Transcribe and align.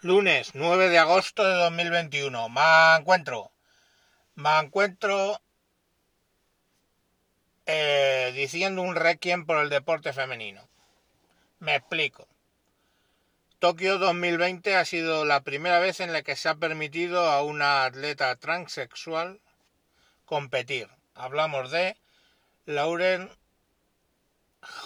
Lunes 0.00 0.54
9 0.54 0.90
de 0.90 0.98
agosto 1.00 1.42
de 1.42 1.54
2021. 1.54 2.48
Me 2.50 2.96
encuentro. 2.96 3.50
Me 4.36 4.56
encuentro 4.60 5.42
eh, 7.66 8.30
diciendo 8.32 8.82
un 8.82 8.94
requiem 8.94 9.44
por 9.44 9.56
el 9.56 9.70
deporte 9.70 10.12
femenino. 10.12 10.68
Me 11.58 11.74
explico. 11.74 12.28
Tokio 13.58 13.98
2020 13.98 14.76
ha 14.76 14.84
sido 14.84 15.24
la 15.24 15.40
primera 15.40 15.80
vez 15.80 15.98
en 15.98 16.12
la 16.12 16.22
que 16.22 16.36
se 16.36 16.48
ha 16.48 16.54
permitido 16.54 17.28
a 17.28 17.42
una 17.42 17.84
atleta 17.84 18.36
transexual 18.36 19.40
competir. 20.26 20.88
Hablamos 21.16 21.72
de 21.72 21.96
Lauren 22.66 23.36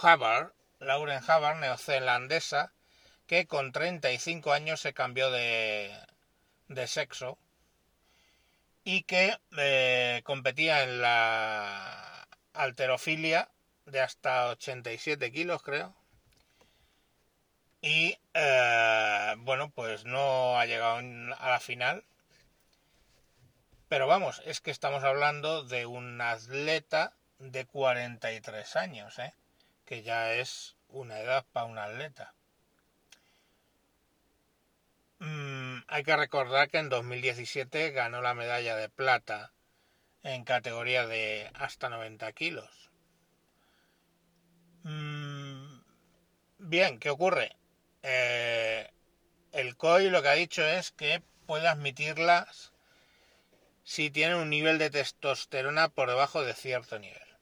Havard, 0.00 0.52
Lauren 0.79 1.20
Havard, 1.29 1.58
neozelandesa, 1.60 2.72
que 3.33 3.46
con 3.46 3.73
35 3.73 4.53
años 4.53 4.83
se 4.83 4.93
cambió 4.93 5.30
de, 5.30 5.91
de 6.68 6.86
sexo 6.86 7.39
y 8.85 9.04
que 9.04 9.39
eh, 9.57 10.21
competía 10.23 10.82
en 10.82 11.00
la 11.00 12.29
alterofilia 12.53 13.49
de 13.87 14.00
hasta 14.00 14.49
87 14.49 15.32
kilos, 15.32 15.63
creo. 15.63 15.95
Y 17.81 18.18
eh, 18.35 19.35
bueno, 19.39 19.71
pues 19.71 20.04
no 20.04 20.61
ha 20.61 20.67
llegado 20.67 20.99
a 20.99 21.49
la 21.49 21.59
final. 21.59 22.04
Pero 23.89 24.07
vamos, 24.07 24.43
es 24.45 24.61
que 24.61 24.71
estamos 24.71 25.04
hablando 25.04 25.64
de 25.64 25.87
un 25.87 26.21
atleta 26.21 27.14
de 27.39 27.64
43 27.64 28.76
años, 28.76 29.18
¿eh? 29.18 29.32
que 29.87 30.03
ya 30.03 30.35
es 30.35 30.76
una 30.89 31.18
edad 31.18 31.46
para 31.51 31.64
un 31.64 31.79
atleta. 31.79 32.34
Hay 35.92 36.05
que 36.05 36.17
recordar 36.17 36.70
que 36.70 36.78
en 36.78 36.89
2017 36.89 37.91
ganó 37.91 38.23
la 38.23 38.33
medalla 38.33 38.77
de 38.77 38.89
plata 38.89 39.53
en 40.23 40.43
categoría 40.43 41.07
de 41.07 41.51
hasta 41.53 41.91
90 41.91 42.33
kilos. 42.33 42.91
Mm, 44.84 45.83
bien, 46.57 46.99
¿qué 46.99 47.11
ocurre? 47.11 47.55
Eh, 48.03 48.91
el 49.53 49.77
COI 49.77 50.09
lo 50.09 50.23
que 50.23 50.29
ha 50.29 50.33
dicho 50.33 50.67
es 50.67 50.93
que 50.93 51.23
puede 51.45 51.69
admitirlas 51.69 52.73
si 53.84 54.11
tienen 54.11 54.39
un 54.39 54.49
nivel 54.49 54.79
de 54.79 54.89
testosterona 54.89 55.91
por 55.91 56.09
debajo 56.09 56.43
de 56.43 56.55
cierto 56.55 56.99
nivel. 56.99 57.37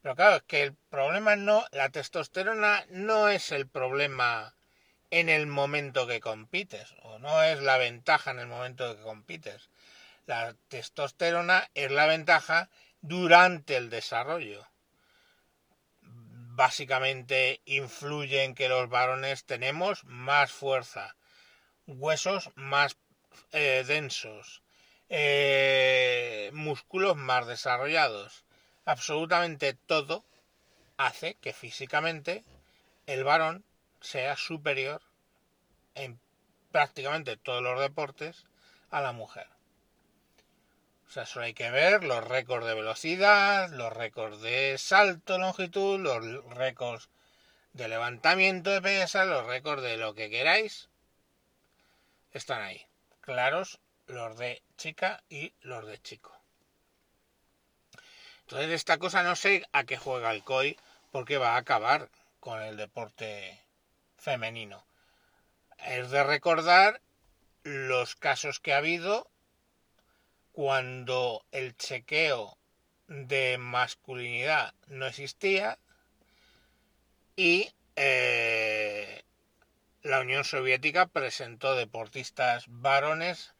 Pero 0.00 0.16
claro, 0.16 0.36
es 0.36 0.42
que 0.44 0.62
el 0.62 0.74
problema 0.88 1.36
no, 1.36 1.66
la 1.72 1.90
testosterona 1.90 2.86
no 2.88 3.28
es 3.28 3.52
el 3.52 3.68
problema 3.68 4.55
en 5.10 5.28
el 5.28 5.46
momento 5.46 6.06
que 6.06 6.20
compites, 6.20 6.94
o 7.02 7.18
no 7.18 7.42
es 7.42 7.60
la 7.60 7.78
ventaja 7.78 8.30
en 8.30 8.40
el 8.40 8.46
momento 8.46 8.96
que 8.96 9.02
compites. 9.02 9.70
La 10.26 10.54
testosterona 10.68 11.70
es 11.74 11.90
la 11.90 12.06
ventaja 12.06 12.68
durante 13.00 13.76
el 13.76 13.90
desarrollo. 13.90 14.66
Básicamente 16.00 17.60
influye 17.64 18.42
en 18.42 18.54
que 18.54 18.68
los 18.68 18.88
varones 18.88 19.44
tenemos 19.44 20.04
más 20.04 20.50
fuerza, 20.50 21.16
huesos 21.86 22.50
más 22.54 22.96
eh, 23.52 23.84
densos, 23.86 24.62
eh, 25.08 26.50
músculos 26.52 27.16
más 27.16 27.46
desarrollados. 27.46 28.44
Absolutamente 28.84 29.74
todo 29.74 30.24
hace 30.96 31.34
que 31.34 31.52
físicamente 31.52 32.44
el 33.06 33.22
varón 33.22 33.64
sea 34.06 34.36
superior 34.36 35.02
en 35.94 36.20
prácticamente 36.70 37.36
todos 37.36 37.62
los 37.62 37.80
deportes 37.80 38.46
a 38.90 39.00
la 39.00 39.12
mujer. 39.12 39.48
O 41.08 41.10
sea, 41.10 41.26
solo 41.26 41.44
hay 41.44 41.54
que 41.54 41.70
ver 41.70 42.04
los 42.04 42.22
récords 42.22 42.66
de 42.66 42.74
velocidad, 42.74 43.70
los 43.70 43.92
récords 43.92 44.40
de 44.40 44.76
salto, 44.78 45.38
longitud, 45.38 45.98
los 45.98 46.44
récords 46.54 47.08
de 47.72 47.88
levantamiento 47.88 48.70
de 48.70 48.82
pesas, 48.82 49.26
los 49.26 49.46
récords 49.46 49.82
de 49.82 49.96
lo 49.96 50.14
que 50.14 50.30
queráis. 50.30 50.88
Están 52.32 52.62
ahí. 52.62 52.86
Claros 53.20 53.80
los 54.06 54.36
de 54.36 54.62
chica 54.76 55.22
y 55.28 55.52
los 55.62 55.86
de 55.86 56.00
chico. 56.00 56.32
Entonces 58.42 58.70
esta 58.70 58.98
cosa 58.98 59.22
no 59.24 59.34
sé 59.34 59.66
a 59.72 59.84
qué 59.84 59.96
juega 59.96 60.30
el 60.30 60.44
COI 60.44 60.78
porque 61.10 61.38
va 61.38 61.54
a 61.54 61.58
acabar 61.58 62.08
con 62.38 62.62
el 62.62 62.76
deporte 62.76 63.65
femenino. 64.18 64.86
Es 65.78 66.10
de 66.10 66.24
recordar 66.24 67.00
los 67.62 68.16
casos 68.16 68.60
que 68.60 68.72
ha 68.72 68.78
habido 68.78 69.30
cuando 70.52 71.44
el 71.52 71.76
chequeo 71.76 72.56
de 73.08 73.58
masculinidad 73.58 74.74
no 74.88 75.06
existía 75.06 75.78
y 77.36 77.70
eh, 77.96 79.22
la 80.02 80.20
Unión 80.20 80.44
Soviética 80.44 81.06
presentó 81.06 81.74
deportistas 81.74 82.64
varones. 82.68 83.54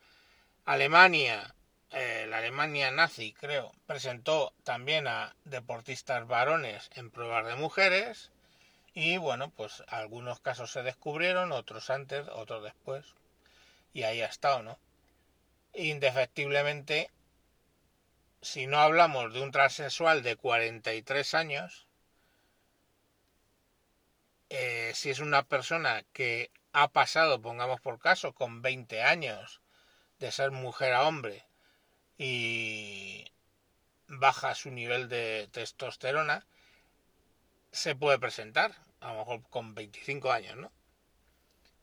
Alemania, 0.64 1.54
eh, 1.90 2.26
la 2.28 2.38
Alemania 2.38 2.90
nazi, 2.90 3.32
creo, 3.32 3.72
presentó 3.86 4.54
también 4.64 5.06
a 5.06 5.36
deportistas 5.44 6.26
varones 6.26 6.90
en 6.94 7.10
pruebas 7.10 7.46
de 7.46 7.56
mujeres 7.56 8.30
y 8.98 9.18
bueno, 9.18 9.50
pues 9.50 9.84
algunos 9.88 10.40
casos 10.40 10.72
se 10.72 10.82
descubrieron, 10.82 11.52
otros 11.52 11.90
antes, 11.90 12.26
otros 12.32 12.64
después. 12.64 13.04
Y 13.92 14.04
ahí 14.04 14.22
ha 14.22 14.26
estado, 14.26 14.62
¿no? 14.62 14.78
Indefectiblemente, 15.74 17.10
si 18.40 18.66
no 18.66 18.78
hablamos 18.78 19.34
de 19.34 19.42
un 19.42 19.50
transexual 19.50 20.22
de 20.22 20.36
43 20.36 21.34
años, 21.34 21.86
eh, 24.48 24.92
si 24.94 25.10
es 25.10 25.18
una 25.18 25.42
persona 25.42 26.02
que 26.14 26.50
ha 26.72 26.88
pasado, 26.88 27.42
pongamos 27.42 27.82
por 27.82 27.98
caso, 27.98 28.32
con 28.32 28.62
20 28.62 29.02
años 29.02 29.60
de 30.20 30.32
ser 30.32 30.52
mujer 30.52 30.94
a 30.94 31.06
hombre 31.06 31.44
y 32.16 33.30
baja 34.08 34.54
su 34.54 34.70
nivel 34.70 35.10
de 35.10 35.50
testosterona, 35.52 36.46
se 37.72 37.94
puede 37.94 38.18
presentar 38.18 38.85
a 39.06 39.12
lo 39.12 39.20
mejor 39.20 39.42
con 39.50 39.74
25 39.74 40.32
años, 40.32 40.56
¿no? 40.56 40.72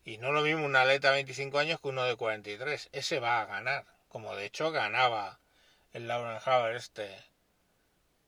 Y 0.03 0.17
no 0.17 0.34
lo 0.34 0.41
mismo 0.41 0.66
un 0.66 0.75
atleta 0.75 1.09
de 1.09 1.16
25 1.16 1.57
años 1.57 1.79
que 1.79 1.88
uno 1.88 2.03
de 2.03 2.17
43. 2.17 2.89
Ese 2.91 3.19
va 3.22 3.39
a 3.39 3.45
ganar, 3.45 3.85
como 4.09 4.35
de 4.35 4.45
hecho 4.45 4.72
ganaba 4.72 5.39
el 5.94 6.07
Lauren 6.07 6.41
Haber 6.44 6.75
este 6.75 7.09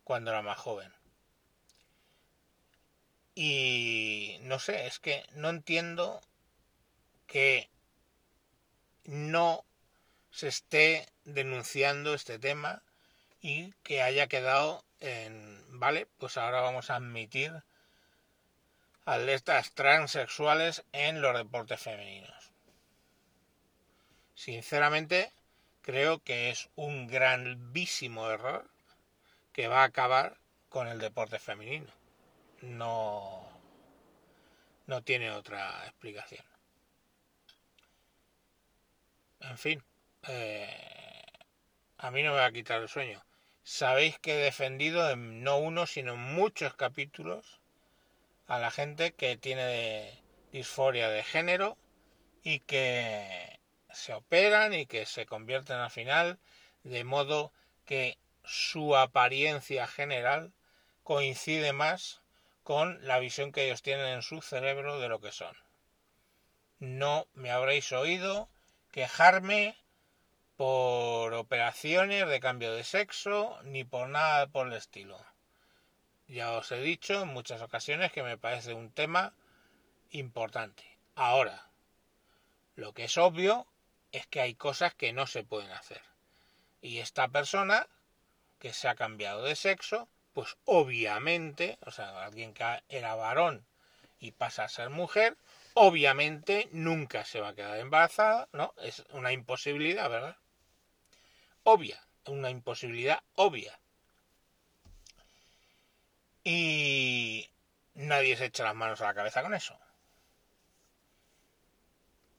cuando 0.06 0.32
era 0.32 0.42
más 0.42 0.58
joven. 0.58 0.94
Y 3.34 4.38
no 4.44 4.60
sé, 4.60 4.88
es 4.88 5.00
que 5.00 5.26
no 5.34 5.50
entiendo 5.50 6.22
que 7.28 7.70
no 9.04 9.66
se 10.32 10.48
esté 10.48 11.06
denunciando 11.26 12.14
este 12.14 12.40
tema 12.40 12.82
y 13.42 13.74
que 13.84 14.02
haya 14.02 14.28
quedado 14.28 14.86
en, 15.02 15.62
vale, 15.80 16.08
pues 16.18 16.38
ahora 16.38 16.62
vamos 16.62 16.90
a 16.90 16.96
admitir 16.96 17.52
atletas 19.06 19.72
transexuales 19.74 20.84
en 20.92 21.22
los 21.22 21.38
deportes 21.38 21.80
femeninos. 21.80 22.52
Sinceramente, 24.34 25.32
creo 25.82 26.20
que 26.20 26.50
es 26.50 26.70
un 26.76 27.08
grandísimo 27.08 28.30
error 28.30 28.70
que 29.54 29.68
va 29.68 29.82
a 29.82 29.86
acabar 29.86 30.38
con 30.70 30.88
el 30.88 31.00
deporte 31.00 31.40
femenino. 31.40 31.92
No, 32.62 33.48
no 34.88 35.04
tiene 35.04 35.32
otra 35.32 35.86
explicación. 35.86 36.46
En 39.40 39.58
fin, 39.58 39.84
eh, 40.28 40.68
a 41.98 42.10
mí 42.10 42.24
no 42.24 42.32
me 42.32 42.38
va 42.38 42.46
a 42.46 42.52
quitar 42.52 42.82
el 42.82 42.90
sueño. 42.90 43.24
Sabéis 43.64 44.18
que 44.20 44.34
he 44.34 44.44
defendido 44.44 45.10
en 45.10 45.44
no 45.44 45.58
uno, 45.58 45.86
sino 45.86 46.14
en 46.14 46.20
muchos 46.20 46.76
capítulos 46.76 47.62
a 48.48 48.60
la 48.60 48.72
gente 48.72 49.14
que 49.14 49.38
tiene 49.38 50.22
disforia 50.52 51.10
de 51.10 51.24
género 51.24 51.78
y 52.44 52.60
que 52.60 53.60
se 53.92 54.14
operan 54.14 54.74
y 54.74 54.86
que 54.86 55.06
se 55.06 55.26
convierten 55.26 55.78
al 55.78 55.92
final 55.92 56.40
de 56.84 57.04
modo 57.04 57.52
que 57.86 58.18
su 58.44 58.96
apariencia 58.96 59.88
general 59.88 60.54
coincide 61.04 61.74
más 61.74 62.22
con 62.64 63.06
la 63.06 63.20
visión 63.20 63.52
que 63.52 63.66
ellos 63.66 63.82
tienen 63.82 64.08
en 64.08 64.22
su 64.22 64.42
cerebro 64.42 65.00
de 65.00 65.10
lo 65.10 65.20
que 65.20 65.32
son. 65.32 65.56
No 66.80 67.28
me 67.34 67.52
habréis 67.52 67.92
oído 67.92 68.50
quejarme 68.92 69.76
por 70.58 71.34
operaciones 71.34 72.28
de 72.28 72.40
cambio 72.40 72.74
de 72.74 72.84
sexo 72.84 73.60
ni 73.64 73.84
por 73.84 74.10
nada 74.10 74.48
por 74.48 74.68
el 74.68 74.74
estilo. 74.74 75.18
Ya 76.28 76.52
os 76.54 76.72
he 76.72 76.82
dicho 76.82 77.22
en 77.22 77.28
muchas 77.30 77.62
ocasiones 77.62 78.12
que 78.12 78.24
me 78.24 78.38
parece 78.38 78.74
un 78.74 78.92
tema 78.92 79.34
importante. 80.12 80.84
Ahora, 81.16 81.70
Lo 82.76 82.94
que 82.94 83.06
es 83.06 83.18
obvio 83.18 83.68
es 84.12 84.28
que 84.28 84.42
hay 84.42 84.54
cosas 84.56 84.94
que 84.94 85.14
no 85.14 85.28
se 85.28 85.44
pueden 85.44 85.72
hacer. 85.72 86.02
Y 86.82 87.00
esta 87.00 87.30
persona 87.30 87.88
que 88.60 88.74
se 88.74 88.90
ha 88.90 88.96
cambiado 88.96 89.44
de 89.44 89.56
sexo, 89.56 90.10
pues 90.34 90.58
obviamente, 90.66 91.78
o 91.86 91.92
sea, 91.92 92.26
alguien 92.26 92.54
que 92.54 92.84
era 92.90 93.16
varón 93.16 93.66
y 94.20 94.32
pasa 94.32 94.66
a 94.66 94.70
ser 94.70 94.90
mujer, 94.90 95.38
obviamente 95.74 96.68
nunca 96.72 97.24
se 97.24 97.40
va 97.40 97.50
a 97.50 97.56
quedar 97.56 97.80
embarazada, 97.80 98.50
¿no? 98.52 98.74
Es 98.82 99.06
una 99.12 99.32
imposibilidad, 99.32 100.10
¿verdad? 100.10 100.38
Obvia, 101.64 102.02
una 102.26 102.50
imposibilidad 102.50 103.24
obvia. 103.36 103.80
Y 106.46 107.50
nadie 107.96 108.38
se 108.38 108.46
echa 108.46 108.64
las 108.64 108.76
manos 108.76 109.02
a 109.02 109.06
la 109.06 109.14
cabeza 109.16 109.42
con 109.42 109.56
eso. 109.56 109.78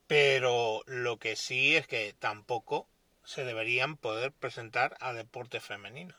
Pero 0.06 0.82
lo 0.86 1.18
que 1.18 1.34
sí 1.34 1.76
es 1.76 1.88
que 1.88 2.14
tampoco 2.18 2.88
se 3.24 3.44
deberían 3.44 3.96
poder 3.96 4.30
presentar 4.30 4.96
a 5.00 5.12
deportes 5.12 5.64
femeninos. 5.64 6.16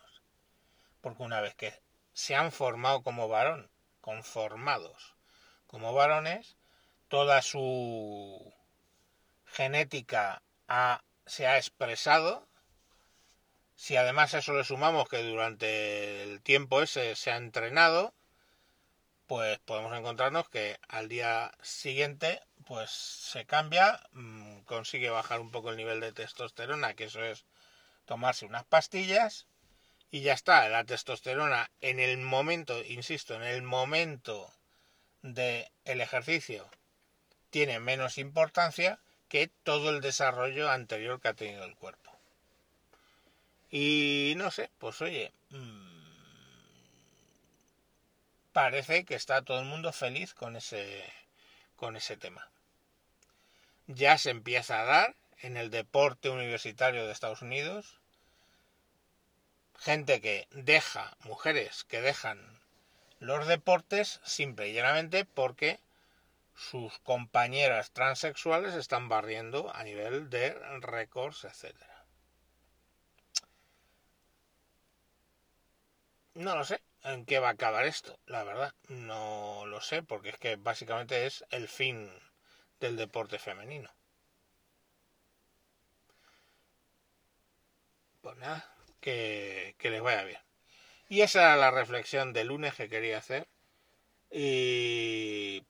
Porque 1.00 1.24
una 1.24 1.39
vez 1.39 1.56
que 1.56 1.74
se 2.12 2.36
han 2.36 2.51
formado 2.51 3.01
como 3.04 3.30
varón, 3.30 3.72
conformados 4.01 5.16
como 5.68 5.94
varones, 5.94 6.57
toda 7.07 7.42
su 7.42 8.54
genética 9.45 10.42
se 11.25 11.48
ha 11.48 11.57
expresado. 11.57 12.45
Si 13.77 13.95
además 13.95 14.33
a 14.33 14.39
eso 14.39 14.53
le 14.53 14.63
sumamos 14.63 15.07
que 15.07 15.21
durante 15.24 16.24
el 16.24 16.41
tiempo 16.41 16.81
ese 16.81 17.15
se 17.15 17.31
ha 17.31 17.38
entrenado, 17.38 18.12
pues 19.27 19.59
podemos 19.59 19.95
encontrarnos 19.95 20.50
que 20.50 20.79
al 20.88 21.07
día 21.07 21.51
siguiente 21.62 22.41
pues 22.65 22.89
se 22.89 23.45
cambia, 23.45 24.01
mm, 24.13 24.62
consigue 24.62 25.12
bajar 25.12 25.39
un 25.39 25.51
poco 25.51 25.69
el 25.69 25.77
nivel 25.77 26.00
de 26.00 26.12
testosterona, 26.12 26.95
que 26.95 27.06
eso 27.06 27.24
es 27.24 27.45
tomarse 28.06 28.47
unas 28.47 28.65
pastillas 28.65 29.45
y 30.09 30.21
ya 30.21 30.33
está, 30.33 30.68
la 30.69 30.83
testosterona 30.83 31.69
en 31.81 32.00
el 32.00 32.18
momento, 32.18 32.83
insisto, 32.83 33.35
en 33.35 33.44
el 33.44 33.62
momento 33.62 34.51
del 35.21 35.68
el 35.85 36.01
ejercicio 36.01 36.68
tiene 37.51 37.79
menos 37.79 38.18
importancia 38.18 39.00
que 39.29 39.51
todo 39.63 39.91
el 39.91 40.01
desarrollo 40.01 40.71
anterior 40.71 41.21
que 41.21 41.27
ha 41.27 41.33
tenido 41.35 41.63
el 41.63 41.75
cuerpo. 41.75 42.16
Y 43.69 44.33
no 44.37 44.51
sé, 44.51 44.69
pues 44.77 45.01
oye, 45.01 45.33
mm, 45.49 45.97
parece 48.53 49.05
que 49.05 49.15
está 49.15 49.41
todo 49.41 49.59
el 49.59 49.65
mundo 49.65 49.91
feliz 49.91 50.33
con 50.33 50.55
ese, 50.55 51.03
con 51.75 51.95
ese 51.95 52.17
tema. 52.17 52.49
Ya 53.87 54.17
se 54.17 54.29
empieza 54.29 54.81
a 54.81 54.85
dar 54.85 55.15
en 55.41 55.57
el 55.57 55.69
deporte 55.69 56.29
universitario 56.29 57.05
de 57.05 57.11
Estados 57.11 57.41
Unidos. 57.41 57.99
Gente 59.77 60.21
que 60.21 60.47
deja, 60.51 61.15
mujeres 61.19 61.83
que 61.83 62.01
dejan 62.01 62.39
los 63.19 63.47
deportes 63.47 64.19
simple 64.23 64.69
y 64.69 64.73
llanamente 64.73 65.25
porque 65.25 65.79
sus 66.55 66.97
compañeras 66.99 67.91
transexuales 67.91 68.73
están 68.73 69.09
barriendo 69.09 69.73
a 69.75 69.83
nivel 69.83 70.29
de 70.29 70.53
récords, 70.81 71.43
etcétera. 71.43 71.96
No 76.44 76.56
lo 76.56 76.63
sé 76.63 76.81
en 77.04 77.25
qué 77.25 77.39
va 77.39 77.50
a 77.50 77.51
acabar 77.51 77.84
esto, 77.86 78.18
la 78.28 78.45
verdad. 78.45 78.74
No 78.88 79.66
lo 79.66 79.81
sé, 79.81 80.04
porque 80.04 80.30
es 80.30 80.38
que 80.38 80.56
básicamente 80.56 81.25
es 81.25 81.44
el 81.50 81.68
fin 81.68 82.10
del 82.80 82.95
deporte 82.95 83.39
femenino. 83.39 83.92
Pues 88.22 88.38
nada, 88.38 88.66
que, 89.00 89.75
que 89.80 89.89
les 89.89 90.01
vaya 90.01 90.24
bien. 90.24 90.39
Y 91.10 91.22
esa 91.22 91.42
era 91.42 91.57
la 91.57 91.72
reflexión 91.72 92.34
de 92.34 92.45
lunes 92.45 92.75
que 92.75 92.89
quería 92.89 93.19
hacer. 93.19 93.48
Y 94.31 95.66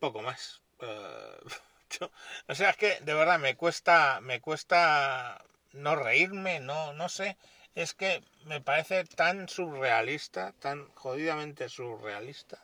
poco 0.00 0.22
más. 0.22 0.62
Eh, 0.82 2.08
o 2.48 2.54
sea, 2.54 2.70
es 2.70 2.76
que 2.76 3.00
de 3.00 3.14
verdad 3.14 3.38
me 3.38 3.56
cuesta, 3.56 4.20
me 4.22 4.40
cuesta 4.40 5.44
no 5.72 5.96
reírme, 5.96 6.60
no, 6.60 6.92
no 6.94 7.08
sé 7.08 7.36
es 7.74 7.94
que 7.94 8.22
me 8.44 8.60
parece 8.60 9.04
tan 9.04 9.48
surrealista, 9.48 10.52
tan 10.60 10.88
jodidamente 10.94 11.68
surrealista. 11.68 12.62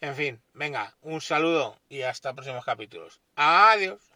En 0.00 0.14
fin, 0.14 0.40
venga, 0.54 0.94
un 1.02 1.20
saludo 1.20 1.78
y 1.88 2.02
hasta 2.02 2.32
próximos 2.32 2.64
capítulos. 2.64 3.20
Adiós. 3.36 4.09